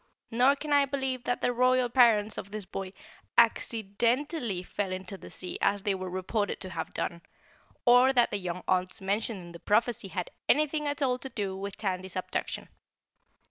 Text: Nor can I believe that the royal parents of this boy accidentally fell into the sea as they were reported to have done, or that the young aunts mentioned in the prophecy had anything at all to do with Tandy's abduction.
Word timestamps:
Nor 0.31 0.55
can 0.55 0.73
I 0.73 0.87
believe 0.87 1.25
that 1.25 1.41
the 1.41 1.53
royal 1.53 1.87
parents 1.87 2.35
of 2.35 2.49
this 2.49 2.65
boy 2.65 2.91
accidentally 3.37 4.63
fell 4.63 4.91
into 4.91 5.15
the 5.15 5.29
sea 5.29 5.59
as 5.61 5.83
they 5.83 5.93
were 5.93 6.09
reported 6.09 6.59
to 6.61 6.71
have 6.71 6.91
done, 6.95 7.21
or 7.85 8.11
that 8.11 8.31
the 8.31 8.37
young 8.39 8.63
aunts 8.67 8.99
mentioned 8.99 9.39
in 9.41 9.51
the 9.51 9.59
prophecy 9.59 10.07
had 10.07 10.31
anything 10.49 10.87
at 10.87 11.03
all 11.03 11.19
to 11.19 11.29
do 11.29 11.55
with 11.55 11.77
Tandy's 11.77 12.15
abduction. 12.15 12.69